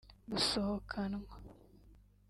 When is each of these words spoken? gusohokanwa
gusohokanwa 0.31 1.31